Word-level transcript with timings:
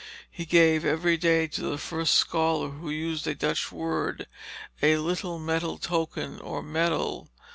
He 0.31 0.45
gave 0.45 0.83
every 0.83 1.15
day 1.15 1.45
to 1.49 1.61
the 1.61 1.77
first 1.77 2.15
scholar 2.15 2.69
who 2.69 2.89
used 2.89 3.27
a 3.27 3.35
Dutch 3.35 3.71
word 3.71 4.25
a 4.81 4.97
little 4.97 5.37
metal 5.37 5.77
token 5.77 6.39
or 6.39 6.63
medal. 6.63 7.29